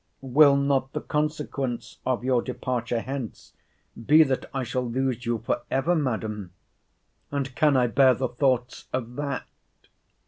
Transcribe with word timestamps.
Will 0.23 0.55
not 0.55 0.93
the 0.93 1.01
consequence 1.01 1.99
of 2.07 2.23
your 2.23 2.41
departure 2.41 3.01
hence 3.01 3.53
be 4.03 4.23
that 4.23 4.47
I 4.51 4.63
shall 4.63 4.81
lose 4.89 5.27
you 5.27 5.43
for 5.45 5.61
ever, 5.69 5.93
Madam?—And 5.93 7.53
can 7.53 7.77
I 7.77 7.85
bear 7.85 8.15
the 8.15 8.29
thoughts 8.29 8.85
of 8.93 9.15
that? 9.17 9.45